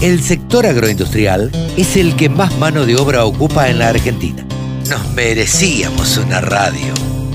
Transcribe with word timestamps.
El 0.00 0.22
sector 0.22 0.64
agroindustrial 0.64 1.50
es 1.76 1.98
el 1.98 2.16
que 2.16 2.30
más 2.30 2.56
mano 2.56 2.86
de 2.86 2.96
obra 2.96 3.26
ocupa 3.26 3.68
en 3.68 3.80
la 3.80 3.90
Argentina. 3.90 4.46
Nos 4.88 5.06
merecíamos 5.12 6.16
una 6.16 6.40
radio 6.40 6.94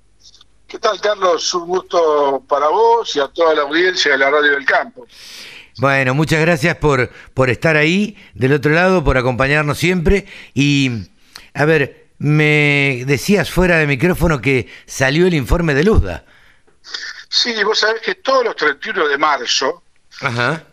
¿Qué 0.68 0.80
tal, 0.80 1.00
Carlos? 1.02 1.54
Un 1.54 1.68
gusto 1.68 2.44
para 2.48 2.68
vos 2.70 3.16
y 3.16 3.20
a 3.20 3.28
toda 3.28 3.54
la 3.54 3.64
audiencia 3.64 4.14
de 4.14 4.18
la 4.18 4.30
Radio 4.30 4.52
del 4.52 4.66
Campo. 4.66 5.06
Bueno, 5.78 6.14
muchas 6.14 6.42
gracias 6.42 6.78
por, 6.78 7.10
por 7.34 7.50
estar 7.50 7.76
ahí 7.76 8.18
del 8.34 8.54
otro 8.54 8.72
lado, 8.72 9.04
por 9.04 9.18
acompañarnos 9.18 9.78
siempre. 9.78 10.26
Y, 10.54 11.10
a 11.54 11.66
ver, 11.66 12.08
me 12.18 13.04
decías 13.06 13.50
fuera 13.50 13.78
de 13.78 13.88
micrófono 13.88 14.42
que 14.42 14.72
salió 14.86 15.28
el 15.28 15.34
informe 15.34 15.74
de 15.74 15.84
Luzda. 15.84 16.26
Sí, 17.30 17.64
vos 17.64 17.80
sabés 17.80 18.02
que 18.02 18.16
todos 18.16 18.44
los 18.44 18.56
31 18.56 19.08
de 19.08 19.18
marzo, 19.18 19.84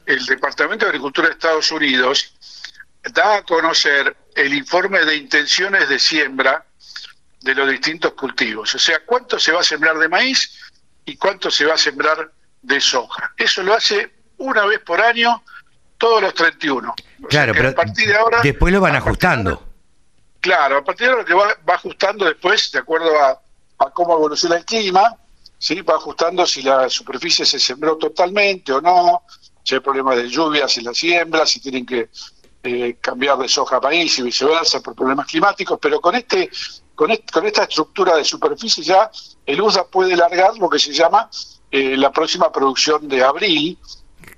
el 0.06 0.26
Departamento 0.26 0.84
de 0.84 0.90
Agricultura 0.90 1.28
de 1.28 1.34
Estados 1.34 1.70
Unidos 1.72 2.34
da 3.14 3.36
a 3.36 3.42
conocer 3.42 4.14
el 4.34 4.52
informe 4.52 5.04
de 5.04 5.16
intenciones 5.16 5.88
de 5.88 5.98
siembra 5.98 6.64
de 7.40 7.54
los 7.54 7.70
distintos 7.70 8.12
cultivos. 8.12 8.74
O 8.74 8.78
sea, 8.78 9.00
cuánto 9.06 9.38
se 9.38 9.52
va 9.52 9.60
a 9.60 9.64
sembrar 9.64 9.98
de 9.98 10.08
maíz 10.08 10.50
y 11.04 11.16
cuánto 11.16 11.50
se 11.50 11.64
va 11.64 11.74
a 11.74 11.78
sembrar 11.78 12.30
de 12.62 12.80
soja. 12.80 13.32
Eso 13.36 13.62
lo 13.62 13.74
hace 13.74 14.10
una 14.38 14.66
vez 14.66 14.80
por 14.80 15.00
año, 15.00 15.42
todos 15.96 16.22
los 16.22 16.34
31. 16.34 16.94
claro, 17.28 17.52
pero 17.54 17.70
a 17.70 17.72
partir 17.72 18.08
de 18.08 18.16
ahora, 18.16 18.40
después 18.42 18.72
lo 18.72 18.80
van 18.80 18.96
ajustando. 18.96 19.67
Claro, 20.40 20.78
a 20.78 20.84
partir 20.84 21.06
de 21.06 21.12
ahora 21.12 21.24
que 21.24 21.34
va, 21.34 21.56
ajustando 21.74 22.24
después, 22.24 22.70
de 22.72 22.78
acuerdo 22.78 23.10
a, 23.20 23.40
a 23.78 23.90
cómo 23.90 24.14
evoluciona 24.14 24.56
el 24.56 24.64
clima, 24.64 25.16
¿sí? 25.58 25.80
va 25.82 25.94
ajustando 25.94 26.46
si 26.46 26.62
la 26.62 26.88
superficie 26.88 27.44
se 27.44 27.58
sembró 27.58 27.96
totalmente 27.96 28.72
o 28.72 28.80
no, 28.80 29.22
si 29.62 29.74
hay 29.74 29.80
problemas 29.80 30.16
de 30.16 30.28
lluvias 30.28 30.76
en 30.78 30.84
la 30.84 30.94
siembra, 30.94 31.44
si 31.46 31.60
tienen 31.60 31.84
que 31.84 32.08
eh, 32.62 32.96
cambiar 33.00 33.38
de 33.38 33.48
soja 33.48 33.76
a 33.76 33.80
maíz 33.80 34.18
y 34.18 34.22
viceversa 34.22 34.80
por 34.80 34.94
problemas 34.94 35.26
climáticos, 35.26 35.78
pero 35.80 36.00
con 36.00 36.14
este 36.14 36.50
con, 36.94 37.08
con 37.32 37.46
esta 37.46 37.62
estructura 37.62 38.16
de 38.16 38.24
superficie 38.24 38.82
ya 38.82 39.08
el 39.46 39.60
USA 39.60 39.86
puede 39.86 40.16
largar 40.16 40.56
lo 40.58 40.68
que 40.68 40.80
se 40.80 40.92
llama 40.92 41.30
eh, 41.70 41.96
la 41.96 42.10
próxima 42.10 42.50
producción 42.50 43.06
de 43.06 43.22
abril, 43.22 43.78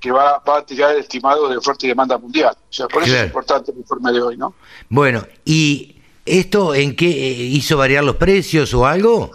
que 0.00 0.10
va, 0.10 0.38
va 0.38 0.58
a 0.58 0.66
tirar 0.66 0.94
el 0.94 1.00
estimado 1.00 1.48
de 1.48 1.58
oferta 1.58 1.84
y 1.84 1.90
demanda 1.90 2.16
mundial. 2.18 2.56
O 2.58 2.72
sea, 2.72 2.88
por 2.88 3.02
eso 3.02 3.14
es 3.14 3.24
importante 3.24 3.70
el 3.70 3.78
informe 3.78 4.12
de 4.12 4.22
hoy, 4.22 4.36
¿no? 4.36 4.54
Bueno, 4.88 5.24
¿y 5.44 5.96
esto 6.24 6.74
en 6.74 6.96
qué 6.96 7.08
eh, 7.08 7.32
hizo 7.32 7.76
variar 7.76 8.02
los 8.02 8.16
precios 8.16 8.72
o 8.72 8.86
algo? 8.86 9.30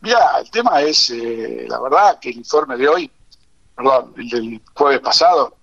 Mira, 0.00 0.38
el 0.38 0.50
tema 0.50 0.82
es, 0.82 1.08
eh, 1.10 1.66
la 1.68 1.80
verdad, 1.80 2.18
que 2.20 2.30
el 2.30 2.36
informe 2.36 2.76
de 2.76 2.88
hoy, 2.88 3.10
perdón, 3.74 4.12
el 4.18 4.28
del 4.28 4.60
jueves 4.74 5.00
pasado, 5.00 5.56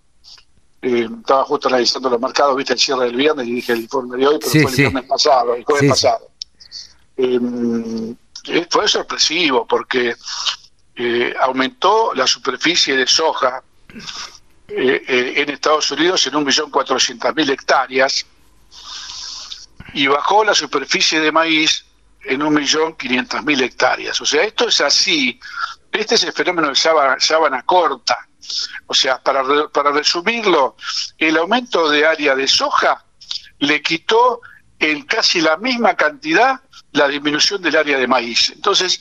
eh, 0.82 1.08
estaba 1.20 1.44
justo 1.44 1.68
analizando 1.68 2.10
los 2.10 2.20
mercados, 2.20 2.56
viste 2.56 2.74
el 2.74 2.80
cierre 2.80 3.06
del 3.06 3.16
viernes 3.16 3.48
y 3.48 3.54
dije 3.54 3.74
el 3.74 3.82
informe 3.82 4.18
de 4.18 4.28
hoy, 4.28 4.40
pero 4.40 4.52
fue 4.52 4.72
el 4.72 4.78
viernes 4.78 5.04
pasado, 5.06 5.54
el 5.54 5.64
jueves 5.64 5.90
pasado. 5.90 6.30
Em, 7.18 8.16
eh, 8.48 8.68
fue 8.70 8.88
sorpresivo 8.88 9.68
porque 9.68 10.16
aumentó 11.40 12.14
la 12.14 12.28
superficie 12.28 12.96
de 12.96 13.08
soja 13.08 13.64
en 14.68 15.50
Estados 15.50 15.92
Unidos 15.92 16.26
en 16.28 16.34
1.400.000 16.34 17.50
hectáreas 17.50 18.26
y 19.94 20.08
bajó 20.08 20.44
la 20.44 20.56
superficie 20.56 21.20
de 21.20 21.32
maíz 21.32 21.86
en 22.24 22.42
un 22.42 22.54
millón 22.54 22.96
quinientas 22.96 23.44
mil 23.44 23.62
hectáreas. 23.62 24.20
O 24.22 24.26
sea, 24.26 24.44
esto 24.44 24.68
es 24.68 24.80
así. 24.82 25.40
Este 25.92 26.16
es 26.16 26.24
el 26.24 26.34
fenómeno 26.34 26.70
de 26.70 26.76
sábana, 26.76 27.64
corta. 27.64 28.28
O 28.88 28.94
sea, 28.94 29.22
para, 29.22 29.44
para 29.70 29.92
resumirlo, 29.92 30.76
el 31.18 31.38
aumento 31.38 31.90
de 31.90 32.06
área 32.06 32.36
de 32.36 32.48
soja 32.48 33.04
le 33.60 33.82
quitó 33.82 34.42
en 34.80 35.04
casi 35.04 35.42
la 35.42 35.58
misma 35.58 35.96
cantidad 35.96 36.60
la 36.94 37.08
disminución 37.08 37.62
del 37.62 37.76
área 37.76 37.98
de 37.98 38.08
maíz. 38.08 38.52
Entonces, 38.52 39.00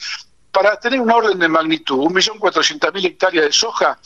para 0.52 0.78
tener 0.78 1.00
un 1.00 1.10
orden 1.10 1.38
de 1.38 1.48
magnitud, 1.48 1.98
un 1.98 2.12
millón 2.12 2.38
cuatrocientas 2.38 2.92
mil 2.92 3.06
hectáreas 3.06 3.46
de 3.46 3.52
soja 3.52 3.98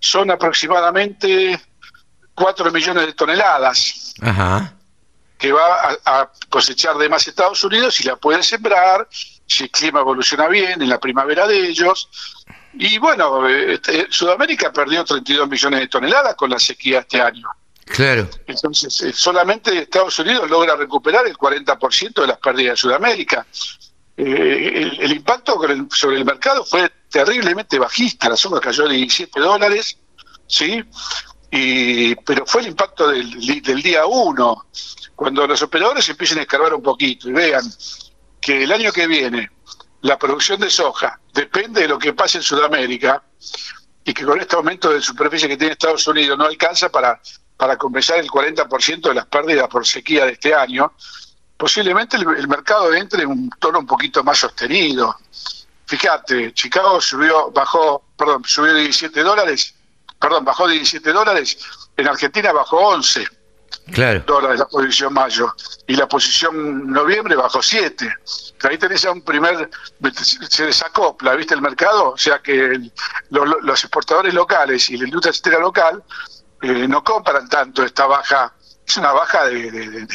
son 0.00 0.30
aproximadamente 0.32 1.60
cuatro 2.34 2.72
millones 2.72 3.06
de 3.06 3.12
toneladas. 3.12 4.14
Ajá 4.20 4.74
que 5.40 5.52
va 5.52 5.98
a, 6.04 6.30
cosechar 6.50 6.98
de 6.98 7.08
más 7.08 7.26
Estados 7.26 7.64
Unidos 7.64 7.98
y 8.00 8.04
la 8.04 8.16
puede 8.16 8.42
sembrar, 8.42 9.08
si 9.10 9.64
el 9.64 9.70
clima 9.70 10.00
evoluciona 10.00 10.46
bien, 10.48 10.82
en 10.82 10.88
la 10.88 11.00
primavera 11.00 11.46
de 11.46 11.66
ellos. 11.66 12.10
Y 12.74 12.98
bueno, 12.98 13.48
este, 13.48 14.06
Sudamérica 14.10 14.70
perdió 14.70 15.02
32 15.02 15.48
millones 15.48 15.80
de 15.80 15.88
toneladas 15.88 16.34
con 16.34 16.50
la 16.50 16.58
sequía 16.58 17.00
este 17.00 17.22
año. 17.22 17.48
Claro. 17.86 18.28
Entonces, 18.46 19.00
eh, 19.00 19.12
solamente 19.14 19.78
Estados 19.78 20.18
Unidos 20.18 20.48
logra 20.50 20.76
recuperar 20.76 21.26
el 21.26 21.36
40% 21.36 22.20
de 22.20 22.26
las 22.26 22.38
pérdidas 22.38 22.72
de 22.72 22.76
Sudamérica. 22.76 23.46
Eh, 24.18 24.90
el, 25.00 25.12
impacto 25.12 25.58
sobre 25.90 26.18
el 26.18 26.24
mercado 26.26 26.64
fue 26.66 26.92
terriblemente 27.10 27.78
bajista. 27.78 28.28
La 28.28 28.36
soja 28.36 28.60
cayó 28.60 28.88
de 28.88 28.96
17 28.96 29.40
dólares, 29.40 29.98
¿sí? 30.46 30.82
Y, 31.50 32.14
pero 32.14 32.46
fue 32.46 32.62
el 32.62 32.68
impacto 32.68 33.08
del, 33.08 33.62
del 33.62 33.82
día 33.82 34.06
1 34.06 34.66
cuando 35.16 35.46
los 35.46 35.60
operadores 35.62 36.08
empiecen 36.08 36.38
a 36.38 36.42
escarbar 36.42 36.72
un 36.72 36.82
poquito 36.82 37.28
y 37.28 37.32
vean 37.32 37.64
que 38.40 38.64
el 38.64 38.72
año 38.72 38.92
que 38.92 39.06
viene 39.06 39.50
la 40.02 40.18
producción 40.18 40.60
de 40.60 40.70
soja 40.70 41.20
depende 41.34 41.82
de 41.82 41.88
lo 41.88 41.98
que 41.98 42.14
pase 42.14 42.38
en 42.38 42.44
Sudamérica 42.44 43.22
y 44.04 44.14
que 44.14 44.24
con 44.24 44.40
este 44.40 44.56
aumento 44.56 44.90
de 44.90 45.00
superficie 45.00 45.48
que 45.48 45.56
tiene 45.56 45.72
Estados 45.72 46.06
Unidos 46.06 46.38
no 46.38 46.46
alcanza 46.46 46.88
para, 46.88 47.20
para 47.56 47.76
compensar 47.76 48.18
el 48.18 48.30
40% 48.30 49.08
de 49.08 49.14
las 49.14 49.26
pérdidas 49.26 49.68
por 49.68 49.86
sequía 49.86 50.24
de 50.24 50.32
este 50.32 50.54
año, 50.54 50.94
posiblemente 51.56 52.16
el, 52.16 52.48
mercado 52.48 52.94
entre 52.94 53.24
en 53.24 53.28
un 53.28 53.50
tono 53.58 53.80
un 53.80 53.86
poquito 53.86 54.24
más 54.24 54.38
sostenido. 54.38 55.14
Fíjate, 55.90 56.54
Chicago 56.54 57.00
subió, 57.00 57.50
bajó, 57.50 58.04
perdón, 58.16 58.44
subió 58.46 58.72
de 58.74 58.82
17 58.82 59.24
dólares, 59.24 59.74
perdón, 60.20 60.44
bajó 60.44 60.68
de 60.68 60.74
17 60.74 61.12
dólares, 61.12 61.58
en 61.96 62.06
Argentina 62.06 62.52
bajó 62.52 62.76
11 62.90 63.26
claro. 63.92 64.22
dólares 64.24 64.60
la 64.60 64.68
posición 64.68 65.12
mayo 65.12 65.52
y 65.88 65.96
la 65.96 66.06
posición 66.06 66.92
noviembre 66.92 67.34
bajó 67.34 67.60
7. 67.60 68.08
Ahí 68.62 68.78
tenés 68.78 69.02
ya 69.02 69.10
un 69.10 69.22
primer, 69.22 69.68
se 70.48 70.66
desacopla, 70.66 71.34
¿viste 71.34 71.54
el 71.54 71.60
mercado? 71.60 72.10
O 72.10 72.16
sea 72.16 72.38
que 72.38 72.78
los 73.30 73.80
exportadores 73.82 74.32
locales 74.32 74.90
y 74.90 74.96
la 74.96 75.06
industria 75.06 75.32
estera 75.32 75.58
local 75.58 76.04
eh, 76.62 76.86
no 76.86 77.02
compran 77.02 77.48
tanto 77.48 77.82
esta 77.84 78.06
baja, 78.06 78.54
es 78.86 78.96
una 78.96 79.10
baja 79.10 79.46
de, 79.46 80.06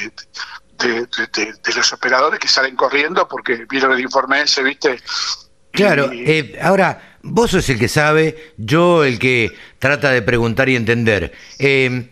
de, 0.77 1.73
los 1.75 1.91
operadores 1.91 2.39
que 2.39 2.47
salen 2.47 2.77
corriendo 2.77 3.27
porque 3.27 3.65
vieron 3.69 3.91
el 3.91 3.99
informe 3.99 4.43
ese, 4.43 4.63
¿viste? 4.63 5.01
Claro, 5.75 6.09
eh, 6.11 6.57
ahora, 6.61 7.17
vos 7.21 7.51
sos 7.51 7.67
el 7.69 7.79
que 7.79 7.87
sabe, 7.87 8.53
yo 8.57 9.03
el 9.03 9.19
que 9.19 9.51
trata 9.79 10.11
de 10.11 10.21
preguntar 10.21 10.69
y 10.69 10.75
entender. 10.75 11.33
Eh, 11.59 12.09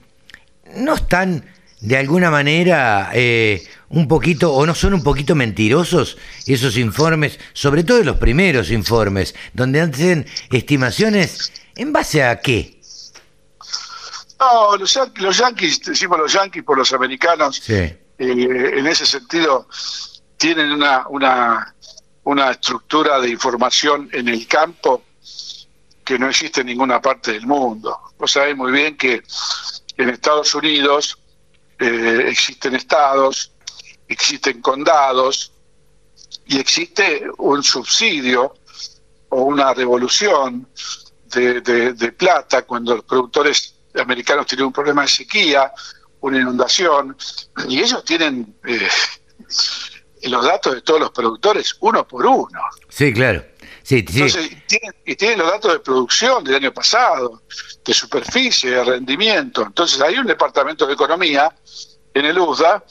¿no 0.75 0.95
están 0.95 1.45
de 1.81 1.97
alguna 1.97 2.31
manera 2.31 3.11
eh, 3.13 3.63
un 3.89 4.07
poquito, 4.07 4.53
o 4.53 4.65
no 4.65 4.73
son 4.73 4.93
un 4.93 5.03
poquito 5.03 5.35
mentirosos 5.35 6.17
esos 6.47 6.77
informes, 6.77 7.39
sobre 7.53 7.83
todo 7.83 8.03
los 8.03 8.17
primeros 8.17 8.71
informes, 8.71 9.35
donde 9.53 9.81
hacen 9.81 10.25
estimaciones 10.51 11.51
en 11.75 11.91
base 11.91 12.23
a 12.23 12.39
qué? 12.39 12.79
No, 14.39 14.77
los, 14.77 14.99
los 15.15 15.37
yanquis, 15.37 15.81
decimos 15.81 16.19
los 16.19 16.33
yanquis 16.33 16.63
por 16.63 16.77
los 16.77 16.91
americanos, 16.93 17.69
eh, 17.69 17.97
en 18.17 18.87
ese 18.87 19.05
sentido 19.05 19.67
tienen 20.37 20.71
una, 20.71 21.07
una, 21.07 21.73
una 22.25 22.51
estructura 22.51 23.19
de 23.19 23.29
información 23.29 24.09
en 24.11 24.27
el 24.27 24.47
campo 24.47 25.03
que 26.03 26.19
no 26.19 26.29
existe 26.29 26.61
en 26.61 26.67
ninguna 26.67 27.01
parte 27.01 27.33
del 27.33 27.45
mundo. 27.45 27.97
Vos 28.17 28.31
sabés 28.31 28.55
muy 28.55 28.71
bien 28.71 28.97
que 28.97 29.23
en 29.97 30.09
Estados 30.09 30.53
Unidos 30.55 31.17
eh, 31.79 32.25
existen 32.27 32.75
estados, 32.75 33.51
existen 34.07 34.61
condados 34.61 35.51
y 36.45 36.59
existe 36.59 37.23
un 37.37 37.63
subsidio 37.63 38.53
o 39.29 39.43
una 39.43 39.73
revolución 39.73 40.67
de, 41.33 42.13
plata 42.17 42.63
cuando 42.63 42.95
los 42.95 43.05
productores 43.05 43.75
americanos 43.95 44.45
tienen 44.45 44.67
un 44.67 44.73
problema 44.73 45.03
de 45.03 45.07
sequía, 45.07 45.71
una 46.21 46.39
inundación, 46.39 47.17
y 47.67 47.79
ellos 47.79 48.03
tienen, 48.05 48.55
eh, 48.65 48.87
los 50.29 50.43
datos 50.45 50.75
de 50.75 50.81
todos 50.81 50.99
los 50.99 51.11
productores 51.11 51.75
uno 51.79 52.07
por 52.07 52.25
uno. 52.25 52.59
Sí, 52.89 53.13
claro. 53.13 53.43
Sí, 53.83 54.05
Entonces, 54.07 54.49
y 55.05 55.15
tienen 55.15 55.39
los 55.39 55.51
datos 55.51 55.73
de 55.73 55.79
producción 55.79 56.41
del 56.43 56.55
año 56.55 56.73
pasado, 56.73 57.41
de 57.83 57.93
superficie, 57.93 58.71
de 58.71 58.83
rendimiento. 58.83 59.61
Entonces, 59.61 59.99
hay 59.99 60.17
un 60.17 60.25
departamento 60.25 60.87
de 60.87 60.93
economía 60.93 61.53
en 62.13 62.25
el 62.25 62.39
USDA 62.39 62.83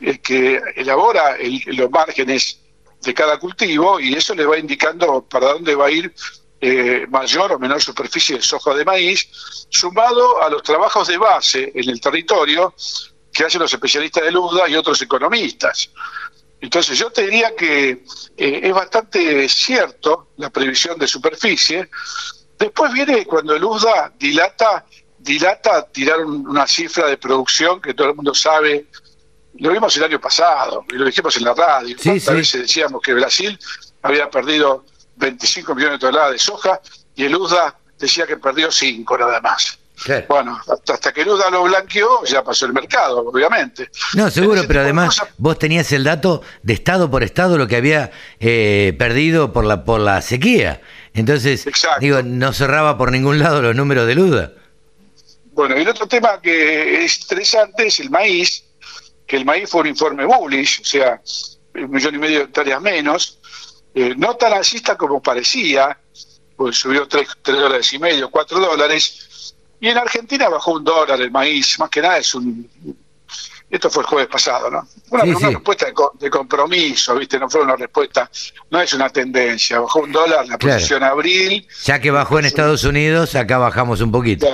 eh, 0.00 0.18
que 0.18 0.60
elabora 0.74 1.36
los 1.66 1.90
márgenes 1.90 2.58
de 3.00 3.14
cada 3.14 3.38
cultivo 3.38 4.00
y 4.00 4.14
eso 4.14 4.34
le 4.34 4.44
va 4.44 4.58
indicando 4.58 5.22
para 5.22 5.52
dónde 5.52 5.74
va 5.74 5.86
a 5.86 5.90
ir 5.90 6.12
eh, 6.60 7.06
mayor 7.08 7.52
o 7.52 7.58
menor 7.58 7.80
superficie 7.80 8.36
de 8.36 8.42
soja 8.42 8.74
de 8.74 8.84
maíz, 8.84 9.28
sumado 9.70 10.42
a 10.42 10.50
los 10.50 10.62
trabajos 10.62 11.08
de 11.08 11.16
base 11.16 11.72
en 11.74 11.88
el 11.88 12.00
territorio 12.00 12.74
que 13.32 13.44
hacen 13.44 13.60
los 13.60 13.72
especialistas 13.72 14.24
del 14.24 14.36
USDA 14.36 14.68
y 14.68 14.74
otros 14.74 15.00
economistas. 15.00 15.90
Entonces 16.60 16.98
yo 16.98 17.10
te 17.10 17.22
diría 17.22 17.54
que 17.56 18.04
eh, 18.36 18.60
es 18.62 18.72
bastante 18.72 19.48
cierto 19.48 20.28
la 20.36 20.50
previsión 20.50 20.98
de 20.98 21.06
superficie. 21.06 21.88
Después 22.58 22.92
viene 22.92 23.24
cuando 23.24 23.54
el 23.54 23.64
USDA 23.64 24.12
dilata, 24.18 24.84
dilata 25.18 25.86
tirar 25.86 26.20
una 26.20 26.66
cifra 26.66 27.06
de 27.06 27.16
producción 27.16 27.80
que 27.80 27.94
todo 27.94 28.10
el 28.10 28.14
mundo 28.14 28.34
sabe. 28.34 28.86
Lo 29.54 29.70
vimos 29.72 29.96
el 29.96 30.04
año 30.04 30.20
pasado 30.20 30.84
y 30.90 30.94
lo 30.94 31.06
dijimos 31.06 31.34
en 31.38 31.44
la 31.44 31.54
radio. 31.54 31.96
Sí, 31.98 32.10
veces 32.10 32.62
decíamos 32.62 33.00
que 33.00 33.14
Brasil 33.14 33.58
había 34.02 34.28
perdido 34.28 34.84
25 35.16 35.74
millones 35.74 35.98
de 35.98 36.06
toneladas 36.06 36.32
de 36.32 36.38
soja 36.38 36.80
y 37.14 37.24
el 37.24 37.34
USDA 37.34 37.74
decía 37.98 38.26
que 38.26 38.36
perdió 38.36 38.70
5 38.70 39.18
nada 39.18 39.40
más. 39.40 39.79
Bueno, 40.28 40.58
hasta, 40.88 41.12
que 41.12 41.24
Luda 41.24 41.50
lo 41.50 41.64
blanqueó, 41.64 42.24
ya 42.24 42.42
pasó 42.42 42.66
el 42.66 42.72
mercado, 42.72 43.18
obviamente. 43.28 43.90
No, 44.14 44.30
seguro, 44.30 44.62
pero 44.66 44.80
además 44.80 45.22
vos 45.36 45.58
tenías 45.58 45.92
el 45.92 46.04
dato 46.04 46.42
de 46.62 46.72
estado 46.72 47.10
por 47.10 47.22
estado 47.22 47.58
lo 47.58 47.66
que 47.66 47.76
había 47.76 48.10
eh, 48.38 48.94
perdido 48.98 49.52
por 49.52 49.64
la 49.64 49.84
por 49.84 50.00
la 50.00 50.22
sequía. 50.22 50.80
Entonces, 51.12 51.66
digo, 52.00 52.22
no 52.22 52.52
cerraba 52.52 52.96
por 52.96 53.12
ningún 53.12 53.38
lado 53.38 53.60
los 53.60 53.76
números 53.76 54.06
de 54.06 54.14
Luda. 54.14 54.52
Bueno, 55.52 55.76
y 55.76 55.82
el 55.82 55.88
otro 55.88 56.06
tema 56.06 56.40
que 56.40 57.04
es 57.04 57.20
interesante 57.20 57.86
es 57.88 58.00
el 58.00 58.10
maíz, 58.10 58.64
que 59.26 59.36
el 59.36 59.44
maíz 59.44 59.68
fue 59.68 59.82
un 59.82 59.88
informe 59.88 60.24
bullish, 60.24 60.80
o 60.80 60.84
sea, 60.84 61.20
un 61.74 61.90
millón 61.90 62.14
y 62.14 62.18
medio 62.18 62.38
de 62.38 62.44
hectáreas 62.44 62.80
menos, 62.80 63.38
eh, 63.94 64.14
no 64.16 64.36
tan 64.36 64.52
alcista 64.52 64.96
como 64.96 65.20
parecía, 65.20 65.98
pues 66.56 66.76
subió 66.76 67.08
tres 67.08 67.28
dólares 67.42 67.92
y 67.92 67.98
medio, 67.98 68.30
cuatro 68.30 68.60
dólares, 68.60 69.29
y 69.80 69.88
en 69.88 69.98
Argentina 69.98 70.48
bajó 70.48 70.72
un 70.72 70.84
dólar 70.84 71.20
el 71.20 71.30
maíz, 71.30 71.78
más 71.78 71.88
que 71.88 72.02
nada 72.02 72.18
es 72.18 72.34
un... 72.34 72.68
Esto 73.70 73.88
fue 73.88 74.02
el 74.02 74.08
jueves 74.08 74.28
pasado, 74.28 74.68
¿no? 74.68 74.86
Una, 75.10 75.22
respuesta 75.22 75.86
de, 76.18 76.28
compromiso, 76.28 77.14
¿viste? 77.14 77.38
No 77.38 77.48
fue 77.48 77.62
una 77.62 77.76
respuesta, 77.76 78.28
no 78.68 78.80
es 78.80 78.92
una 78.94 79.08
tendencia. 79.10 79.78
Bajó 79.78 80.00
un 80.00 80.10
dólar 80.10 80.44
la 80.48 80.58
posición 80.58 81.04
abril. 81.04 81.66
Ya 81.84 82.00
que 82.00 82.10
bajó 82.10 82.40
en 82.40 82.46
Estados 82.46 82.82
Unidos, 82.82 83.36
acá 83.36 83.58
bajamos 83.58 84.00
un 84.00 84.10
poquito. 84.10 84.48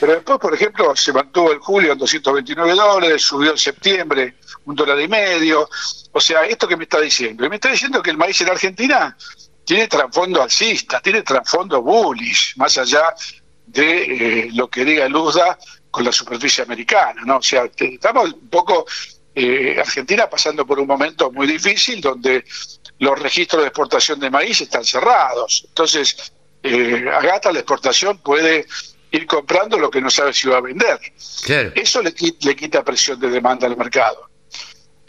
Pero 0.00 0.14
después, 0.14 0.38
por 0.40 0.52
ejemplo, 0.52 0.96
se 0.96 1.12
mantuvo 1.12 1.52
el 1.52 1.58
julio 1.60 1.92
en 1.92 1.98
229 1.98 2.74
dólares, 2.74 3.22
subió 3.22 3.52
en 3.52 3.58
septiembre 3.58 4.34
un 4.64 4.74
dólar 4.74 5.00
y 5.00 5.06
medio. 5.06 5.68
O 6.10 6.20
sea, 6.20 6.40
¿esto 6.40 6.66
que 6.66 6.76
me 6.76 6.84
está 6.84 7.00
diciendo? 7.00 7.48
Me 7.48 7.54
está 7.54 7.70
diciendo 7.70 8.02
que 8.02 8.10
el 8.10 8.16
maíz 8.16 8.40
en 8.40 8.48
Argentina 8.48 9.16
tiene 9.64 9.86
trasfondo 9.86 10.42
alcista, 10.42 11.00
tiene 11.00 11.22
trasfondo 11.22 11.82
bullish, 11.82 12.56
más 12.56 12.76
allá 12.78 13.14
de 13.72 14.02
eh, 14.46 14.50
lo 14.52 14.68
que 14.68 14.84
diga 14.84 15.06
el 15.06 15.14
USDA 15.14 15.58
con 15.90 16.04
la 16.04 16.12
superficie 16.12 16.64
americana, 16.64 17.22
¿no? 17.24 17.38
O 17.38 17.42
sea, 17.42 17.68
estamos 17.76 18.32
un 18.32 18.48
poco 18.48 18.86
eh, 19.34 19.76
Argentina 19.78 20.28
pasando 20.28 20.66
por 20.66 20.80
un 20.80 20.86
momento 20.86 21.30
muy 21.30 21.46
difícil 21.46 22.00
donde 22.00 22.44
los 22.98 23.18
registros 23.18 23.62
de 23.62 23.68
exportación 23.68 24.20
de 24.20 24.30
maíz 24.30 24.60
están 24.60 24.84
cerrados. 24.84 25.64
Entonces, 25.68 26.32
eh, 26.62 27.04
Agata 27.12 27.52
la 27.52 27.60
exportación 27.60 28.18
puede 28.18 28.66
ir 29.12 29.26
comprando 29.26 29.78
lo 29.78 29.90
que 29.90 30.00
no 30.00 30.10
sabe 30.10 30.32
si 30.32 30.48
va 30.48 30.58
a 30.58 30.60
vender. 30.60 30.98
Eso 31.74 32.02
le, 32.02 32.14
le 32.40 32.56
quita 32.56 32.84
presión 32.84 33.18
de 33.18 33.30
demanda 33.30 33.66
al 33.66 33.76
mercado. 33.76 34.29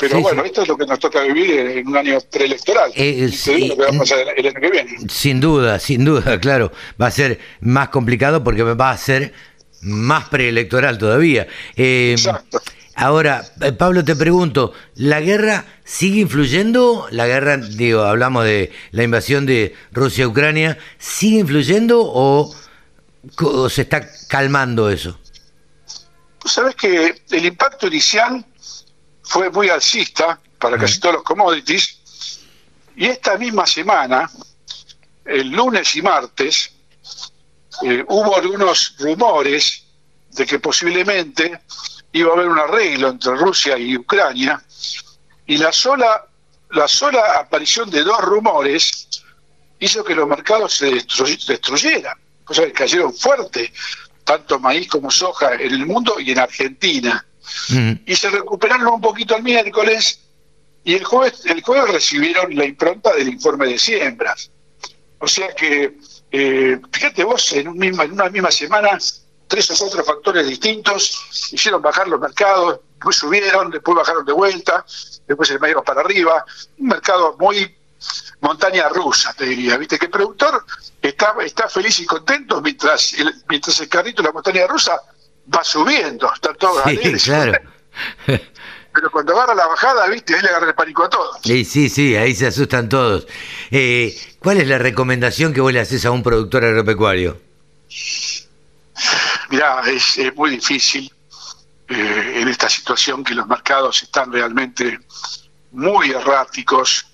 Pero 0.02 0.20
bueno, 0.20 0.44
esto 0.44 0.64
es 0.64 0.68
lo 0.68 0.76
que 0.76 0.88
nos 0.88 1.00
toca 1.00 1.22
vivir 1.22 1.52
en 1.52 1.88
un 1.88 1.96
año 1.96 2.18
preelectoral. 2.22 2.92
Eh, 2.96 3.30
lo 3.46 3.76
que 3.76 3.82
va 3.84 3.96
a 3.96 4.00
pasar 4.00 4.20
el, 4.36 4.48
año 4.48 4.60
que 4.60 4.72
viene. 4.72 4.98
Sin 5.08 5.40
duda, 5.40 5.78
sin 5.78 6.04
duda, 6.04 6.40
claro. 6.40 6.72
Va 7.00 7.08
a 7.08 7.12
ser 7.12 7.40
más 7.60 7.90
complicado 7.90 8.44
porque 8.44 8.64
va 8.64 8.90
a 8.90 8.98
ser 8.98 9.32
más 9.82 10.28
preelectoral 10.30 10.98
todavía. 10.98 11.48
Eh, 11.76 12.16
Exacto. 12.18 12.60
Ahora, 12.96 13.46
eh, 13.62 13.72
Pablo, 13.74 14.04
te 14.04 14.16
pregunto, 14.16 14.74
¿la 14.96 15.22
guerra 15.22 15.66
sigue 15.84 16.22
influyendo? 16.22 17.08
La 17.12 17.28
guerra, 17.28 17.58
digo, 17.58 18.02
hablamos 18.02 18.44
de 18.44 18.72
la 18.90 19.04
invasión 19.04 19.46
de 19.46 19.76
Rusia 19.92 20.26
a 20.26 20.28
Ucrania, 20.30 20.80
¿sigue 20.98 21.40
influyendo 21.40 22.02
o, 22.04 22.52
o 23.38 23.70
se 23.70 23.84
está 23.84 24.08
calmando 24.28 24.90
eso? 24.90 25.20
Sabes 26.44 26.76
que 26.76 27.16
el 27.30 27.46
impacto 27.46 27.86
inicial 27.86 28.44
fue 29.32 29.50
muy 29.50 29.70
alcista 29.70 30.38
para 30.60 30.78
casi 30.78 31.00
todos 31.00 31.16
los 31.16 31.24
commodities. 31.24 32.42
Y 32.98 33.06
esta 33.06 33.38
misma 33.38 33.66
semana, 33.66 34.30
el 35.24 35.48
lunes 35.52 35.96
y 35.96 36.02
martes, 36.02 36.74
eh, 37.82 38.04
hubo 38.10 38.36
algunos 38.36 38.94
rumores 39.00 39.86
de 40.32 40.46
que 40.46 40.60
posiblemente 40.60 41.62
iba 42.12 42.30
a 42.30 42.34
haber 42.34 42.50
un 42.50 42.60
arreglo 42.60 43.08
entre 43.08 43.34
Rusia 43.38 43.78
y 43.78 43.96
Ucrania. 43.96 44.62
Y 45.48 45.56
la 45.56 45.72
sola, 45.72 46.28
la 46.72 46.90
sola 46.90 47.40
aparición 47.40 47.90
de 47.90 48.04
dos 48.04 48.20
rumores 48.20 49.08
hizo 49.80 50.04
que 50.04 50.14
los 50.14 50.28
mercados 50.28 50.74
se 50.74 50.92
destruyeran, 50.92 52.18
cosa 52.44 52.64
que 52.64 52.74
cayeron 52.74 53.14
fuerte, 53.14 53.72
tanto 54.26 54.60
maíz 54.60 54.90
como 54.90 55.10
soja 55.10 55.54
en 55.54 55.72
el 55.74 55.86
mundo 55.86 56.20
y 56.20 56.32
en 56.32 56.40
Argentina 56.40 57.26
y 58.06 58.16
se 58.16 58.30
recuperaron 58.30 58.88
un 58.88 59.02
poquito 59.02 59.36
el 59.36 59.44
miércoles 59.44 60.20
y 60.84 60.96
el 60.96 61.04
jueves, 61.04 61.46
el 61.46 61.62
jueves 61.62 61.94
recibieron 61.94 62.56
la 62.56 62.66
impronta 62.66 63.14
del 63.14 63.30
informe 63.30 63.68
de 63.68 63.78
siembras. 63.78 64.52
O 65.20 65.28
sea 65.28 65.54
que, 65.54 65.98
eh, 66.32 66.80
fíjate 66.92 67.24
vos, 67.24 67.52
en, 67.54 67.68
un 67.68 67.78
misma, 67.78 68.06
en 68.06 68.14
una 68.14 68.30
misma 68.30 68.50
semana, 68.50 68.98
tres 69.48 69.70
o 69.70 69.78
cuatro 69.78 70.04
factores 70.04 70.48
distintos 70.48 71.50
hicieron 71.52 71.82
bajar 71.82 72.08
los 72.08 72.20
mercados, 72.20 72.80
después 72.96 73.18
subieron, 73.18 73.70
después 73.70 73.96
bajaron 73.96 74.26
de 74.26 74.34
vuelta, 74.34 74.84
después 75.28 75.50
se 75.50 75.60
medio 75.60 75.84
para 75.84 76.02
arriba. 76.02 76.44
Un 76.80 76.88
mercado 76.88 77.36
muy 77.40 77.76
montaña 78.40 78.90
rusa, 78.90 79.34
te 79.34 79.46
diría. 79.46 79.78
Viste 79.78 80.00
que 80.00 80.06
el 80.06 80.12
productor 80.12 80.66
está, 81.02 81.36
está 81.46 81.70
feliz 81.70 82.00
y 82.00 82.06
contento 82.06 82.62
mientras 82.62 83.14
el, 83.14 83.32
mientras 83.48 83.80
el 83.80 83.90
carrito 83.90 84.22
de 84.22 84.30
la 84.30 84.34
montaña 84.34 84.66
rusa 84.66 85.00
va 85.54 85.64
subiendo, 85.64 86.32
está 86.34 86.54
todo 86.54 86.82
sí, 86.86 86.98
claro. 87.24 87.54
Pero 88.94 89.10
cuando 89.10 89.34
agarra 89.34 89.56
la 89.56 89.68
bajada, 89.68 90.08
viste, 90.08 90.36
ahí 90.36 90.42
le 90.42 90.50
agarra 90.50 90.68
el 90.68 90.76
pánico 90.76 91.06
a 91.06 91.10
todos. 91.10 91.38
Sí, 91.44 91.64
sí, 91.64 91.88
sí, 91.88 92.16
ahí 92.16 92.36
se 92.36 92.48
asustan 92.48 92.90
todos. 92.90 93.26
Eh, 93.70 94.18
¿Cuál 94.40 94.58
es 94.58 94.68
la 94.68 94.80
recomendación 94.80 95.54
que 95.54 95.62
vos 95.62 95.72
le 95.72 95.80
haces 95.80 96.06
a 96.06 96.12
un 96.12 96.22
productor 96.22 96.66
agropecuario? 96.66 97.40
Mirá, 99.50 99.82
es, 99.88 100.18
muy 100.36 100.52
difícil 100.52 101.12
eh, 101.88 102.34
en 102.36 102.48
esta 102.50 102.68
situación 102.68 103.24
que 103.24 103.34
los 103.34 103.48
mercados 103.48 104.04
están 104.04 104.32
realmente 104.32 105.00
muy 105.72 106.12
erráticos, 106.12 107.06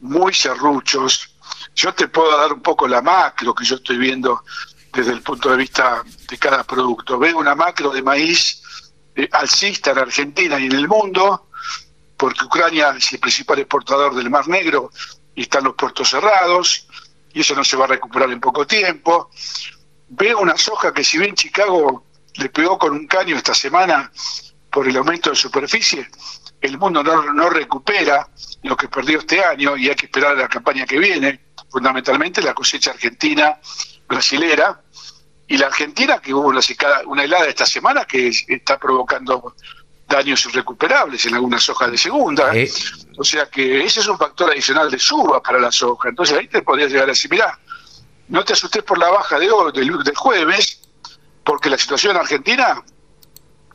muy 0.00 0.34
serruchos. 0.34 1.30
Yo 1.76 1.94
te 1.94 2.08
puedo 2.08 2.36
dar 2.36 2.52
un 2.52 2.60
poco 2.60 2.88
la 2.88 3.00
macro 3.00 3.54
que 3.54 3.64
yo 3.64 3.76
estoy 3.76 3.98
viendo 3.98 4.42
desde 4.94 5.12
el 5.12 5.22
punto 5.22 5.50
de 5.50 5.56
vista 5.56 6.02
de 6.28 6.38
cada 6.38 6.62
producto. 6.64 7.18
Veo 7.18 7.38
una 7.38 7.54
macro 7.54 7.90
de 7.90 8.02
maíz 8.02 8.62
eh, 9.14 9.28
alcista 9.32 9.90
en 9.90 9.98
Argentina 9.98 10.58
y 10.58 10.66
en 10.66 10.72
el 10.72 10.88
mundo, 10.88 11.48
porque 12.16 12.44
Ucrania 12.44 12.94
es 12.96 13.12
el 13.12 13.18
principal 13.18 13.58
exportador 13.58 14.14
del 14.14 14.30
Mar 14.30 14.48
Negro 14.48 14.90
y 15.34 15.42
están 15.42 15.64
los 15.64 15.74
puertos 15.74 16.08
cerrados, 16.08 16.86
y 17.32 17.40
eso 17.40 17.54
no 17.54 17.64
se 17.64 17.76
va 17.76 17.84
a 17.84 17.88
recuperar 17.88 18.30
en 18.30 18.40
poco 18.40 18.66
tiempo. 18.66 19.30
Veo 20.08 20.38
una 20.38 20.56
soja 20.56 20.94
que 20.94 21.02
si 21.02 21.18
bien 21.18 21.34
Chicago 21.34 22.04
le 22.34 22.48
pegó 22.48 22.78
con 22.78 22.92
un 22.92 23.06
caño 23.06 23.36
esta 23.36 23.54
semana 23.54 24.12
por 24.70 24.88
el 24.88 24.96
aumento 24.96 25.30
de 25.30 25.36
superficie, 25.36 26.08
el 26.60 26.78
mundo 26.78 27.02
no, 27.02 27.32
no 27.32 27.50
recupera 27.50 28.28
lo 28.62 28.76
que 28.76 28.88
perdió 28.88 29.18
este 29.18 29.44
año 29.44 29.76
y 29.76 29.88
hay 29.88 29.96
que 29.96 30.06
esperar 30.06 30.36
la 30.36 30.48
campaña 30.48 30.86
que 30.86 30.98
viene, 30.98 31.46
fundamentalmente 31.68 32.40
la 32.40 32.54
cosecha 32.54 32.92
argentina 32.92 33.58
brasilera, 34.08 34.80
y 35.46 35.58
la 35.58 35.66
Argentina, 35.66 36.18
que 36.20 36.32
hubo 36.32 36.48
una, 36.48 37.24
helada 37.24 37.46
esta 37.46 37.66
semana 37.66 38.04
que 38.04 38.28
está 38.28 38.78
provocando 38.78 39.54
daños 40.08 40.44
irrecuperables 40.46 41.26
en 41.26 41.34
algunas 41.34 41.68
hojas 41.68 41.90
de 41.90 41.98
segunda. 41.98 42.54
Eh. 42.56 42.70
O 43.18 43.24
sea 43.24 43.46
que 43.46 43.84
ese 43.84 44.00
es 44.00 44.06
un 44.06 44.18
factor 44.18 44.50
adicional 44.50 44.90
de 44.90 44.98
suba 44.98 45.42
para 45.42 45.58
la 45.58 45.70
soja. 45.70 46.08
Entonces 46.08 46.38
ahí 46.38 46.48
te 46.48 46.62
podrías 46.62 46.90
llegar 46.90 47.04
a 47.04 47.12
decir, 47.12 47.30
mirá, 47.30 47.58
no 48.28 48.44
te 48.44 48.54
asustes 48.54 48.82
por 48.82 48.98
la 48.98 49.10
baja 49.10 49.38
de 49.38 49.50
hoy, 49.50 49.72
del, 49.72 50.02
del 50.02 50.16
jueves, 50.16 50.80
porque 51.44 51.68
la 51.68 51.76
situación 51.76 52.16
en 52.16 52.22
Argentina 52.22 52.82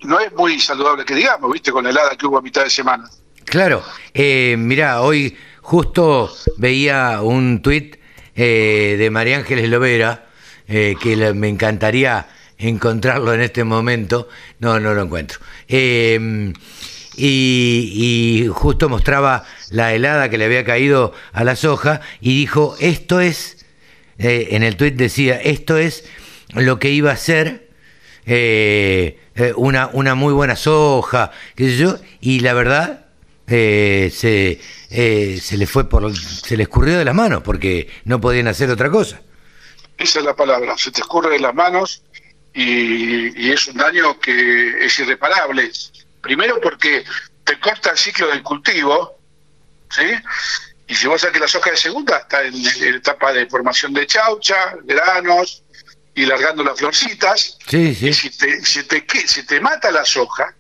no 0.02 0.20
es 0.20 0.34
muy 0.34 0.60
saludable 0.60 1.06
que 1.06 1.14
digamos, 1.14 1.52
viste, 1.52 1.72
con 1.72 1.84
la 1.84 1.92
helada 1.92 2.16
que 2.16 2.26
hubo 2.26 2.38
a 2.38 2.42
mitad 2.42 2.64
de 2.64 2.70
semana. 2.70 3.10
Claro, 3.46 3.84
eh, 4.14 4.56
mirá, 4.58 5.02
hoy 5.02 5.38
justo 5.62 6.32
veía 6.58 7.22
un 7.22 7.62
tuit 7.62 7.99
eh, 8.42 8.96
de 8.98 9.10
María 9.10 9.38
Ángeles 9.38 9.68
Lovera, 9.68 10.28
eh, 10.70 10.96
que 11.02 11.34
me 11.34 11.50
encantaría 11.50 12.28
encontrarlo 12.58 13.34
en 13.34 13.42
este 13.42 13.66
momento, 13.66 14.30
no, 14.60 14.80
no 14.80 14.94
lo 14.94 15.04
encuentro. 15.04 15.40
Eh, 15.68 16.54
y, 17.18 18.48
justo 18.54 18.88
mostraba 18.88 19.44
la 19.72 19.94
helada 19.94 20.30
que 20.30 20.38
le 20.38 20.46
había 20.46 20.64
caído 20.64 21.14
a 21.34 21.44
la 21.44 21.58
soja 21.58 22.00
y 22.22 22.34
dijo, 22.34 22.78
esto 22.80 23.20
es, 23.20 23.66
eh, 24.18 24.48
en 24.52 24.64
el 24.64 24.78
tuit 24.78 24.96
decía, 24.96 25.36
esto 25.36 25.78
es 25.78 26.06
lo 26.54 26.80
que 26.80 26.92
iba 26.92 27.12
a 27.12 27.18
ser 27.18 27.68
una, 29.58 29.90
una 29.92 30.16
muy 30.16 30.32
buena 30.32 30.56
soja, 30.56 31.32
y 32.22 32.40
la 32.40 32.54
verdad 32.54 33.09
eh, 33.50 34.12
se, 34.16 34.60
eh, 34.90 35.40
se 35.42 35.58
le 35.58 35.66
fue 35.68 35.88
por, 35.90 36.16
se 36.16 36.58
le 36.58 36.64
escurrió 36.64 36.98
de 36.98 37.06
las 37.06 37.16
manos 37.16 37.42
porque 37.44 37.90
no 38.06 38.20
podían 38.22 38.48
hacer 38.48 38.70
otra 38.70 38.90
cosa. 38.90 39.22
Esa 39.98 40.20
es 40.20 40.26
la 40.26 40.36
palabra, 40.36 40.78
se 40.78 40.92
te 40.92 41.02
escurre 41.02 41.30
de 41.32 41.40
las 41.40 41.54
manos 41.54 42.04
y, 42.54 43.48
y 43.48 43.52
es 43.52 43.68
un 43.68 43.78
daño 43.78 44.20
que 44.20 44.86
es 44.86 44.98
irreparable. 45.00 45.72
Primero 46.22 46.60
porque 46.62 47.04
te 47.44 47.60
corta 47.60 47.92
el 47.92 47.98
ciclo 47.98 48.28
del 48.28 48.42
cultivo, 48.44 49.18
¿sí? 49.90 50.04
Y 50.88 50.96
si 50.96 51.08
vos 51.08 51.22
sabés 51.22 51.34
que 51.34 51.40
la 51.40 51.48
soja 51.48 51.72
de 51.72 51.78
segunda 51.78 52.18
está 52.18 52.44
en, 52.44 52.54
en 52.56 52.96
etapa 52.96 53.32
de 53.32 53.46
formación 53.48 53.94
de 53.94 54.08
chaucha, 54.08 54.56
granos 54.86 55.64
y 56.16 56.26
largando 56.26 56.64
las 56.64 56.78
florcitas, 56.80 57.58
Sí, 57.68 57.94
sí. 57.94 58.08
y 58.08 58.14
si 58.14 58.30
te, 58.32 58.66
si, 58.66 58.84
te, 58.84 59.06
si 59.28 59.46
te 59.46 59.60
mata 59.62 59.92
la 59.92 60.04
soja, 60.04 60.56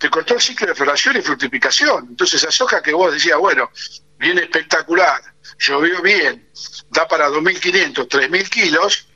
te 0.00 0.08
cortó 0.08 0.34
el 0.34 0.40
ciclo 0.40 0.66
de 0.66 0.74
floración 0.74 1.18
y 1.18 1.20
fructificación. 1.20 2.06
Entonces 2.08 2.42
esa 2.42 2.50
soja 2.50 2.82
que 2.82 2.92
vos 2.94 3.12
decías, 3.12 3.38
bueno, 3.38 3.70
viene 4.18 4.42
espectacular, 4.42 5.20
llovió 5.58 6.00
bien, 6.00 6.48
da 6.90 7.06
para 7.06 7.28
2.500, 7.28 8.08
3.000 8.08 8.48
kilos, 8.48 9.06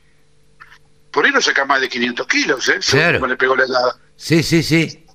por 1.11 1.25
ahí 1.25 1.31
no 1.31 1.41
saca 1.41 1.65
más 1.65 1.81
de 1.81 1.89
500 1.89 2.27
kilos, 2.27 2.69
¿eh? 2.69 2.79
Claro. 2.87 3.19
cómo 3.19 3.27
le 3.27 3.35
pegó 3.35 3.55
la 3.55 3.63
helada. 3.63 3.97
Sí, 4.15 4.43
sí, 4.43 4.61
sí. 4.61 5.05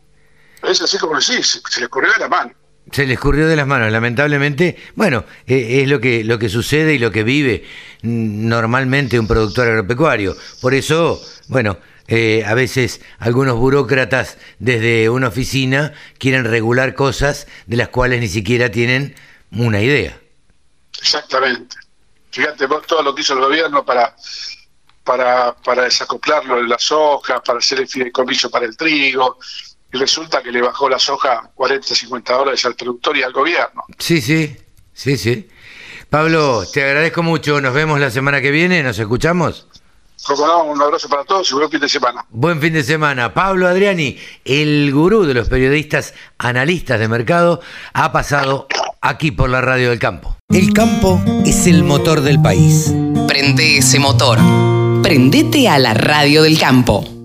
Es 0.63 0.83
así 0.83 0.99
como 0.99 1.19
decís, 1.19 1.47
se, 1.47 1.61
se 1.69 1.81
le 1.81 1.89
corrió 1.89 2.13
de 2.13 2.19
la 2.19 2.29
mano. 2.29 2.53
Se 2.91 3.07
le 3.07 3.15
escurrió 3.15 3.47
de 3.47 3.55
las 3.55 3.69
manos, 3.69 3.93
lamentablemente. 3.93 4.77
Bueno, 4.97 5.25
eh, 5.47 5.83
es 5.83 5.89
lo 5.89 6.01
que, 6.01 6.25
lo 6.25 6.41
que 6.41 6.49
sucede 6.49 6.95
y 6.95 6.99
lo 6.99 7.13
que 7.13 7.23
vive 7.23 7.65
mm, 8.03 8.49
normalmente 8.49 9.21
un 9.21 9.29
productor 9.29 9.69
agropecuario. 9.69 10.37
Por 10.61 10.75
eso, 10.75 11.23
bueno, 11.47 11.79
eh, 12.11 12.45
a 12.45 12.55
veces 12.55 13.01
algunos 13.21 13.57
burócratas 13.57 14.37
desde 14.59 15.09
una 15.09 15.29
oficina 15.29 15.93
quieren 16.19 16.45
regular 16.45 16.95
cosas 16.95 17.47
de 17.67 17.77
las 17.77 17.89
cuales 17.89 18.21
ni 18.21 18.27
siquiera 18.27 18.71
tienen 18.71 19.15
una 19.53 19.81
idea. 19.81 20.21
Exactamente. 21.01 21.77
Fíjate 22.33 22.67
vos 22.67 22.85
todo 22.85 23.03
lo 23.03 23.15
que 23.15 23.23
hizo 23.23 23.35
el 23.35 23.41
gobierno 23.41 23.85
para 23.85 24.15
para, 25.05 25.55
para 25.55 25.85
desacoplarlo 25.85 26.57
de 26.57 26.69
la 26.69 26.79
soja, 26.79 27.41
para 27.43 27.59
hacer 27.59 27.81
el 27.81 27.89
fideicomiso 27.89 28.51
para 28.51 28.67
el 28.67 28.77
trigo, 28.77 29.39
y 29.93 29.97
resulta 29.97 30.43
que 30.43 30.53
le 30.53 30.61
bajó 30.61 30.89
la 30.89 30.99
soja 30.99 31.51
40, 31.55 31.95
50 31.95 32.33
dólares 32.33 32.65
al 32.65 32.75
productor 32.75 33.17
y 33.17 33.23
al 33.23 33.33
gobierno. 33.33 33.85
Sí, 33.99 34.21
sí, 34.21 34.57
sí, 34.93 35.17
sí. 35.17 35.49
Pablo, 36.09 36.65
te 36.73 36.83
agradezco 36.83 37.23
mucho. 37.23 37.61
Nos 37.61 37.73
vemos 37.73 38.01
la 38.01 38.11
semana 38.11 38.41
que 38.41 38.51
viene. 38.51 38.83
¿Nos 38.83 38.99
escuchamos? 38.99 39.69
Como 40.27 40.47
no, 40.47 40.65
un 40.65 40.83
abrazo 40.83 41.09
para 41.09 41.25
todos 41.25 41.51
y 41.51 41.55
buen 41.55 41.71
fin 41.71 41.81
de 41.81 41.89
semana. 41.89 42.25
Buen 42.31 42.61
fin 42.61 42.73
de 42.73 42.83
semana. 42.83 43.33
Pablo 43.33 43.67
Adriani, 43.67 44.19
el 44.45 44.93
gurú 44.93 45.25
de 45.25 45.35
los 45.35 45.49
periodistas 45.49 46.15
analistas 46.39 47.01
de 47.01 47.09
mercado, 47.09 47.61
ha 47.95 48.13
pasado 48.13 48.69
aquí 49.01 49.31
por 49.31 49.49
la 49.49 49.61
radio 49.61 49.91
del 49.91 49.99
campo. 49.99 50.37
El 50.51 50.73
campo 50.73 51.21
es 51.47 51.67
el 51.67 51.85
motor 51.85 52.21
del 52.21 52.41
país. 52.41 52.93
Prende 53.27 53.79
ese 53.79 53.99
motor. 53.99 54.39
Prendete 55.03 55.69
a 55.69 55.79
la 55.79 55.95
radio 55.95 56.43
del 56.43 56.59
campo. 56.59 57.20